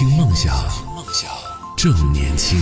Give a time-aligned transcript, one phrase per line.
[0.00, 0.56] 听梦想，
[1.76, 2.58] 正年轻。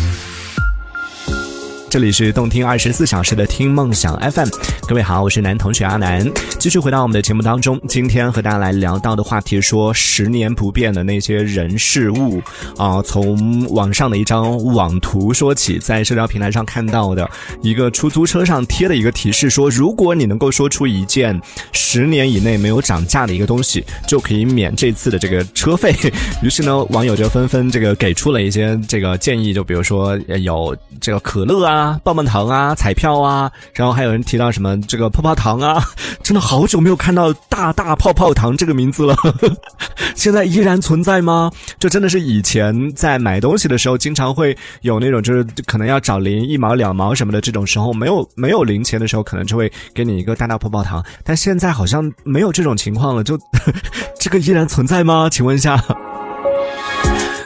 [1.90, 4.48] 这里是动听二十四小时的听梦想 FM，
[4.86, 7.80] 各位好，我是男同学阿南，继续回到我们的节目当中。
[7.88, 12.42] 今天和大家来聊到的话题说十年不变的那些人事物
[12.76, 17.28] 啊，从网上的一张网图说起，在社交平台上看到的
[17.62, 21.40] 一个出租车上贴的一个提示说，如果你能够说出一件
[21.72, 25.94] 十年以内没有涨价的一个东西，就可以免这次的这个车费。
[26.44, 30.14] 于是呢，网友就纷纷这个给出了一些这个建议，就比如说
[30.44, 31.77] 有这个可乐啊。
[31.78, 35.82] 啊，棒棒糖啊，彩票啊，然后还有人提到什么这个泡泡糖啊，
[36.22, 39.16] 真的好久没有看到大大泡泡糖这个名字了，
[40.16, 41.50] 现在依然存在吗？
[41.78, 53.38] 就真的是以前在买东西的时候，经常会有那种就是可能要找零一毛两毛什么的这种时候，没有没有零钱的时候，可能就会给你一个大大泡泡糖，但现在好像没有这种情况了，就
[54.18, 55.28] 这个依然存在吗？
[55.30, 55.82] 请问一下。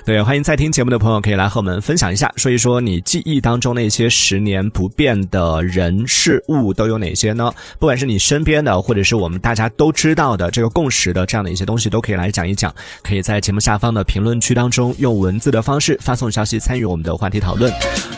[0.04, 7.52] 对，欢迎在听节目的朋友可以来和我们分享一下，说一说你记忆当中那些十年不变的人事物都有哪些呢？
[7.78, 12.74] 不管是你身边的，或者是我们大家都知道的这个共识的这样的一些东西，都可以来讲一讲。
[13.00, 17.72] 可以在节目下方的评论区当中用文字的方式发送消息参与我们的话题讨论。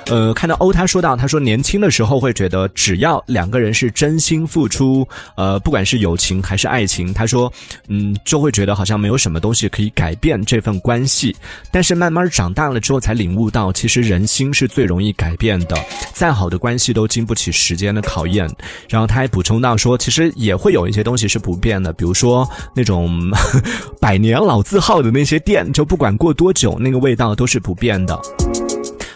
[0.06, 7.52] 呃，看到欧他说到，他说年轻的时候会觉得只要两个人是真心付出，呃，不管是友情还是爱情，他说，
[7.88, 11.34] 嗯，就会觉得好像没有什么东西可以改变这份关系。
[11.70, 15.76] 但是慢慢长大了之后，才领悟到，其实人心是最容易改变的。
[16.12, 18.48] 再好的关系都经不起时间的考验。
[18.88, 23.30] 然后他还补充到说，其实也会有一些东西是不变的，比如说那种
[24.00, 28.20] 百年老字号的那些店，就不管过多久，那个味道都是不变的。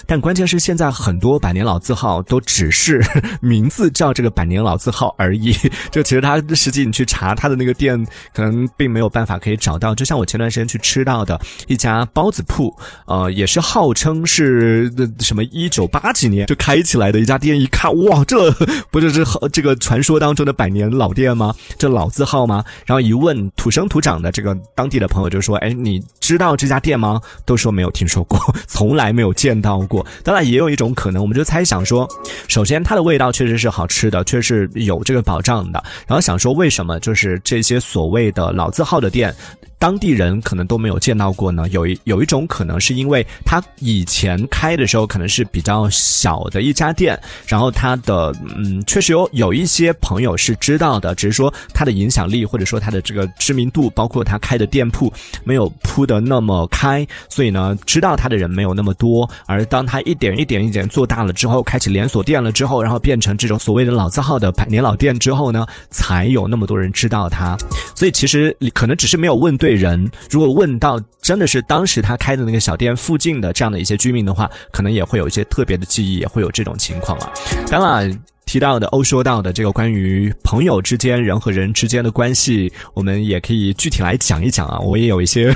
[0.09, 3.05] 但关键是现在很多百年老字号都只是
[3.43, 5.55] 名字叫这个百年老字号而已，
[5.91, 9.95] 就其实它实际你去查它的那个店，可能并没有办法可以找到。
[9.95, 12.75] 就像我前段时间去吃到的一家包子铺，
[13.07, 18.51] 呃，也是号称是什么一九八几年就开起来的一家店，一看哇，这
[18.91, 21.55] 不就是这个传说当中的百年老店吗？
[21.77, 22.65] 这老字号吗？
[22.87, 29.98] 然后一问土生土长的这个当地的朋友就说：“哎，你知道这家店吗？”都说没有听说过， 从来没有见到过。
[30.23, 32.09] 当然，也有一种可能，我们就猜想说，
[32.49, 35.83] 首先它的味道确实是好吃的，确实有这个保障的。
[36.07, 39.35] 然后想说，为什么就是这些所谓的老字号的店？
[39.79, 41.69] 当地人可能都没有见到过呢。
[41.71, 55.13] 有一有一种可能是因为他以前开的时候可能是比较小的一家店，然后他的嗯确实有有一些朋友是知道的，只是说他的影响力或者说他的这个知名度，包括他开的店铺
[55.45, 59.31] 没有铺的那么开，所以呢知道他的人没有那么多。
[59.47, 67.57] 而当他一点一点一点做大了之后，开启连锁店了之后，然后变成这种所谓的老字号的百年老店之后呢，才有那么多人知道他。
[67.95, 69.68] 所以其实可能只是没有问对。
[69.69, 77.31] 对人，如果问到真的是当时他开的那个小店附近的这样的一些居民的话，可能也会有一些特别的记忆，也会有这种情况啊。
[77.71, 84.79] 当然，提到的欧说到的这个关于朋友之间人和人之间的关系，我们也可以具体来讲一讲啊。
[84.79, 85.55] 我也有一些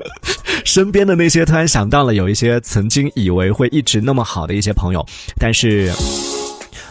[0.66, 5.02] 身边的那些突然想到了，有一些曾经以为会一直那么好的一些朋友，
[5.38, 5.90] 但是。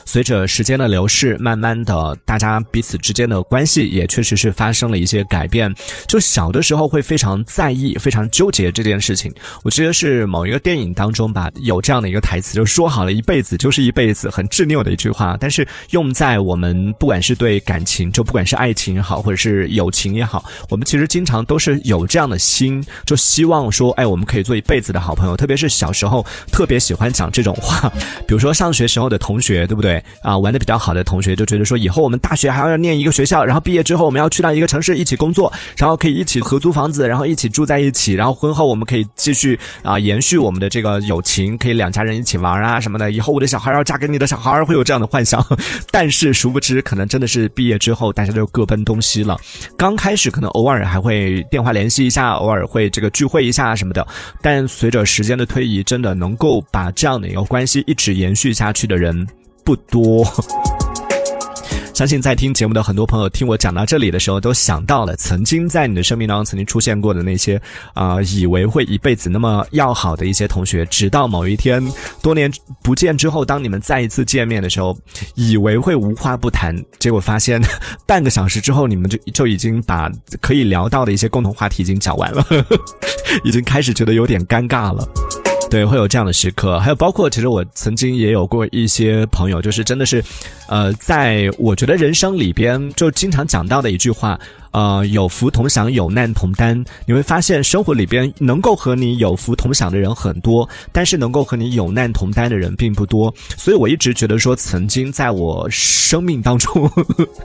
[0.06, 5.74] 随着时间的流逝，慢慢的，大家彼此之间的关系也确实是发生了一些改变。
[6.08, 9.34] 就小的时候会非常在意、非常纠结这件事情。
[9.64, 15.36] 我记得是某一个电影当中吧，有这样的一个台词，就说好了一辈子就是一辈子，很执拗的一句话。
[15.40, 25.36] 但是用在我们不管是对感情，就不管是爱情也好，或者是友情也好，我们其实经常都是有这样的心，就希望说，哎，我们可以做一辈子的好朋友。
[25.36, 27.92] 特别是小时候特别喜欢讲这种话，
[28.28, 29.95] 比如说上学时候的同学，对不对？
[30.22, 43.12] 啊，玩的比较好的同学就觉得说，以后我们大学还要念一个学校，然后毕业之后我们要去到一个城市一起工作，然后可以一起合租房子，然后一起住在一起，然后婚后我们可以继续啊延续我们的这个友情，可以两家人一起玩啊什么的。
[43.12, 45.46] 以后我的小孩要嫁给你的小孩，会有这样的幻想。
[45.92, 49.38] 但是殊不知，可能真的是毕业之后大家就各奔东西了。
[49.78, 54.06] 刚开始可能偶尔还会电话联系一下，偶尔会这个聚会一下什么的。
[54.42, 59.28] 但随着时间的推移，真的能够把这样的一个关系一直延续下去的人。
[59.66, 60.24] 不多，
[61.92, 67.60] 相信在听节目的很多朋友听我讲到这里的时候，都想到了曾经在你的生命当中曾经出现过的那些
[67.96, 71.84] 啊，以为会一辈子那么要好的一些同学，直到某一天
[72.22, 72.52] 多年
[72.84, 74.96] 不见之后，当你们再一次见面的时候，
[75.34, 77.60] 以为会无话不谈，结果发现
[78.06, 82.46] 半个小时之后，你们就就已经把可以聊到的一些共同话题已经讲完了，
[83.44, 85.10] 已经开始觉得有点尴尬了。
[85.70, 90.24] 对，会有这样的时刻，还有包括，其实我曾经也有过一些朋友，就是真的是，
[90.68, 94.40] 呃，在我觉得人生里边就经常讲到的一句话。
[94.76, 96.84] 呃有福同享，有难同担。
[97.06, 103.34] 你会发现生活里边能够和你有福同享的人很多，但是能够和你有难同担的人并不多。
[103.56, 106.92] 所以我一直觉得说，曾经在我生命当中，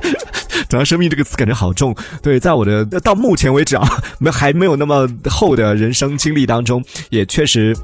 [0.68, 1.94] 讲到生命这个词感觉好重。
[2.20, 3.88] 对，在我的到目前为止啊，
[4.18, 7.76] 没还没有那么厚的人生经历当中，也确实。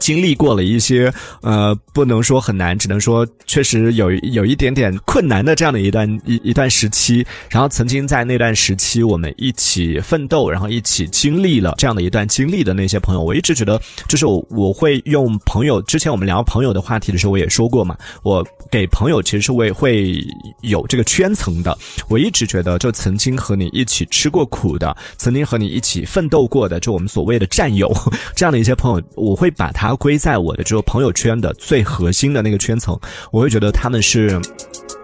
[0.00, 1.12] 经历过了一些，
[1.42, 7.24] 呃，不能说很难，只能说确实有有一点点困难的这样的一段一一段时期。
[7.48, 15.80] 然后曾经在那段时期，我们一起奋斗，然后一起经历了这样的一段经历的那些朋友，我一直觉得，就是我我会用朋友。
[15.82, 20.24] 之前我们聊朋友的话题的时候，我也说过嘛，我给朋友其实是会会
[20.62, 21.76] 有这个圈层的。
[22.08, 27.94] 我一直觉得，就曾经和你一起吃过苦的，曾经和你一起奋斗过的，就我们所谓的战友
[28.34, 29.83] 这样的一些朋友，我会把他。
[29.86, 32.98] 它归在我的这个朋友圈的最核心的那个圈层，
[33.30, 34.40] 我会觉得他们是，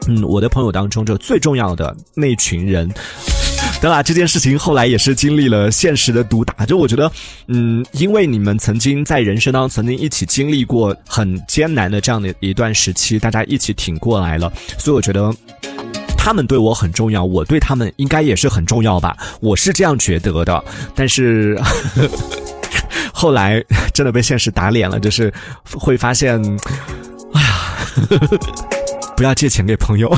[0.09, 2.91] 嗯，我的朋友当中就最重要的那群人。
[3.83, 6.65] 当然，这件事情后来也是经历了现实的毒打。
[6.65, 7.13] 就我觉得，
[7.49, 15.31] 嗯，因为你们曾经在人生当中曾经一起经历过很艰难的这样的一段时期，大家一起挺过来了，所以我觉得
[16.17, 19.15] 他们对我很重要，我对他们应该也是很重要吧。
[19.41, 21.61] 我是这样觉得的，但是。
[23.21, 23.63] 后来
[23.93, 25.31] 真的被现实打脸了，就是
[25.79, 26.41] 会发现，
[27.35, 27.77] 哎呀，
[29.15, 30.11] 不要借钱给朋友，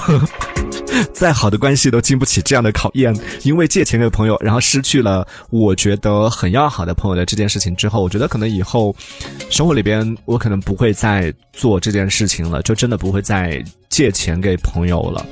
[1.13, 3.13] 再好的关系都经不起这样的考验。
[3.43, 8.95] 因为借钱给朋友，然后失去了我觉得很要好的朋友的这件事情之后，我觉得可能以后
[9.51, 15.27] 生活里边我可能不会再做这件事情了，就真的不会再借钱给朋友了。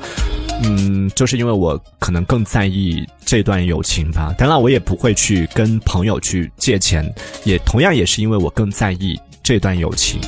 [0.62, 4.34] 嗯，就是因为我可能更在意这段友情吧。
[4.36, 7.12] 当然，我也不会去跟朋友去借钱，
[7.44, 10.20] 也同样也是因为我更在意这段友情。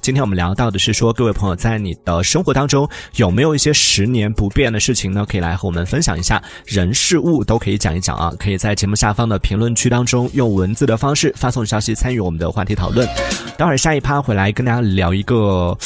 [0.00, 5.26] 今天我们聊到的是说，各位朋友在你的生活当中有没有一些十年不变的事情呢？
[5.26, 8.32] 可以来和我们分享一下，人事物都可以讲一讲啊。
[8.38, 13.08] 可以在节目下方的评论区当中用文字的方式发送消息参与我们的话题讨论。
[13.56, 15.76] 待会儿下一趴回来跟大家聊一个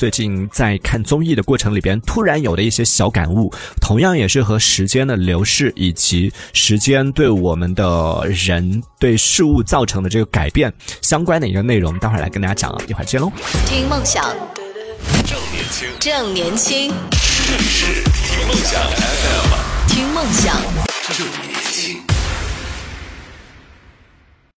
[0.00, 3.52] 最近在看综艺的过程里边突然有的一些小感悟，
[3.82, 11.98] 同样也是和时间的流逝以及时间对我们的人对事物造成的这个改变相关的一个内容。
[11.98, 13.30] 待会儿来跟大家讲啊，一会儿见喽。
[13.66, 14.24] 听梦想，
[15.26, 16.90] 正年轻，正年轻，
[17.46, 19.52] 这里是听梦想 FM，
[19.86, 20.56] 听梦想。
[21.12, 22.09] 正年轻。